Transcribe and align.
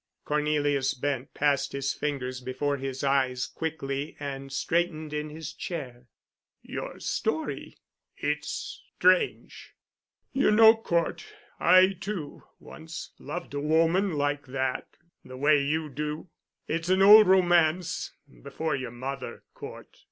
Cornelius 0.25 0.95
Bent 0.95 1.31
passed 1.35 1.73
his 1.73 1.93
fingers 1.93 2.41
before 2.41 2.77
his 2.77 3.03
eyes 3.03 3.45
quickly 3.45 4.17
and 4.19 4.51
straightened 4.51 5.13
in 5.13 5.29
his 5.29 5.53
chair. 5.53 6.07
"Your 6.63 6.99
story. 6.99 7.77
It's 8.17 8.81
strange. 8.97 9.75
You 10.31 10.49
know, 10.49 10.75
Cort, 10.75 11.27
I, 11.59 11.93
too, 11.99 12.41
once 12.59 13.11
loved 13.19 13.53
a 13.53 13.59
woman 13.59 14.13
like 14.13 14.47
that—the 14.47 15.37
way 15.37 15.61
you 15.61 15.87
do. 15.87 16.29
It's 16.67 16.89
an 16.89 17.03
old 17.03 17.27
romance—before 17.27 18.75
your 18.75 18.89
mother, 18.89 19.43
Cort. 19.53 19.99